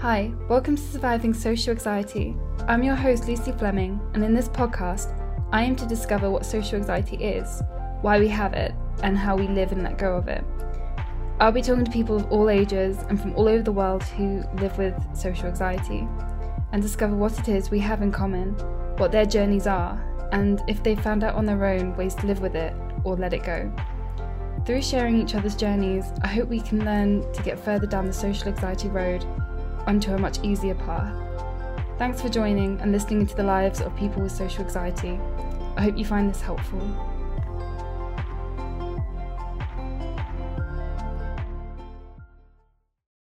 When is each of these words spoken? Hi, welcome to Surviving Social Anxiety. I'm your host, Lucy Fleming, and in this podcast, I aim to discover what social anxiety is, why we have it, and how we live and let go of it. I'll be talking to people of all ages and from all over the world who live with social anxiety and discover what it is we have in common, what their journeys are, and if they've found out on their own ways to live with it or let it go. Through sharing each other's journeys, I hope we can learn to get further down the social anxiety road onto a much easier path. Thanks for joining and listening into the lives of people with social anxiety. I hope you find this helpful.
Hi, 0.00 0.32
welcome 0.48 0.76
to 0.76 0.82
Surviving 0.82 1.34
Social 1.34 1.72
Anxiety. 1.72 2.34
I'm 2.66 2.82
your 2.82 2.94
host, 2.94 3.28
Lucy 3.28 3.52
Fleming, 3.52 4.00
and 4.14 4.24
in 4.24 4.32
this 4.32 4.48
podcast, 4.48 5.12
I 5.52 5.62
aim 5.62 5.76
to 5.76 5.84
discover 5.84 6.30
what 6.30 6.46
social 6.46 6.78
anxiety 6.78 7.16
is, 7.16 7.62
why 8.00 8.18
we 8.18 8.26
have 8.28 8.54
it, 8.54 8.72
and 9.02 9.18
how 9.18 9.36
we 9.36 9.46
live 9.46 9.72
and 9.72 9.82
let 9.82 9.98
go 9.98 10.16
of 10.16 10.26
it. 10.26 10.42
I'll 11.38 11.52
be 11.52 11.60
talking 11.60 11.84
to 11.84 11.90
people 11.90 12.16
of 12.16 12.32
all 12.32 12.48
ages 12.48 12.96
and 13.10 13.20
from 13.20 13.34
all 13.34 13.46
over 13.46 13.62
the 13.62 13.72
world 13.72 14.02
who 14.02 14.42
live 14.54 14.78
with 14.78 14.94
social 15.14 15.48
anxiety 15.48 16.08
and 16.72 16.80
discover 16.80 17.14
what 17.14 17.38
it 17.38 17.50
is 17.50 17.70
we 17.70 17.80
have 17.80 18.00
in 18.00 18.10
common, 18.10 18.54
what 18.96 19.12
their 19.12 19.26
journeys 19.26 19.66
are, 19.66 20.02
and 20.32 20.62
if 20.66 20.82
they've 20.82 20.98
found 20.98 21.24
out 21.24 21.34
on 21.34 21.44
their 21.44 21.66
own 21.66 21.94
ways 21.98 22.14
to 22.14 22.26
live 22.26 22.40
with 22.40 22.56
it 22.56 22.72
or 23.04 23.18
let 23.18 23.34
it 23.34 23.44
go. 23.44 23.70
Through 24.64 24.80
sharing 24.80 25.20
each 25.20 25.34
other's 25.34 25.56
journeys, 25.56 26.06
I 26.22 26.28
hope 26.28 26.48
we 26.48 26.60
can 26.60 26.86
learn 26.86 27.30
to 27.34 27.42
get 27.42 27.62
further 27.62 27.86
down 27.86 28.06
the 28.06 28.14
social 28.14 28.48
anxiety 28.48 28.88
road 28.88 29.26
onto 29.90 30.12
a 30.12 30.18
much 30.18 30.38
easier 30.44 30.76
path. 30.76 31.12
Thanks 31.98 32.22
for 32.22 32.28
joining 32.28 32.80
and 32.80 32.92
listening 32.92 33.22
into 33.22 33.34
the 33.34 33.42
lives 33.42 33.80
of 33.80 33.94
people 33.96 34.22
with 34.22 34.30
social 34.30 34.62
anxiety. 34.64 35.18
I 35.76 35.82
hope 35.82 35.98
you 35.98 36.04
find 36.04 36.30
this 36.30 36.40
helpful. 36.40 36.80